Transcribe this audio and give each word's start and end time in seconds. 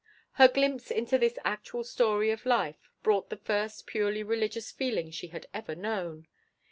Her 0.31 0.47
glimpse 0.47 0.89
into 0.89 1.19
this 1.19 1.37
actual 1.45 1.83
story 1.83 2.31
of 2.31 2.47
life 2.47 2.89
brought 3.03 3.29
the 3.29 3.37
first 3.37 3.85
purely 3.85 4.23
religious 4.23 4.71
feeling 4.71 5.11
she 5.11 5.27
had 5.27 5.45
ever 5.53 5.75
known. 5.75 6.27